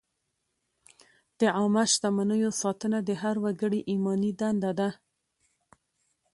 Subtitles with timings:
[1.39, 4.89] د عامه شتمنیو ساتنه د هر وګړي ایماني دنده ده.